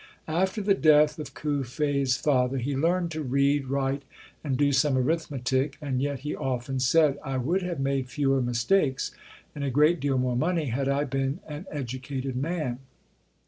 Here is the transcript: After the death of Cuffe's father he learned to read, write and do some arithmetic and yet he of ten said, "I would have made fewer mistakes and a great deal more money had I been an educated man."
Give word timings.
After 0.33 0.63
the 0.63 0.73
death 0.73 1.19
of 1.19 1.35
Cuffe's 1.35 2.17
father 2.17 2.57
he 2.57 2.75
learned 2.75 3.11
to 3.11 3.21
read, 3.21 3.67
write 3.67 4.01
and 4.43 4.57
do 4.57 4.71
some 4.71 4.97
arithmetic 4.97 5.77
and 5.79 6.01
yet 6.01 6.21
he 6.21 6.35
of 6.35 6.65
ten 6.65 6.79
said, 6.79 7.19
"I 7.23 7.37
would 7.37 7.61
have 7.61 7.79
made 7.79 8.09
fewer 8.09 8.41
mistakes 8.41 9.11
and 9.53 9.63
a 9.63 9.69
great 9.69 9.99
deal 9.99 10.17
more 10.17 10.35
money 10.35 10.65
had 10.69 10.89
I 10.89 11.03
been 11.03 11.39
an 11.47 11.67
educated 11.71 12.35
man." 12.35 12.79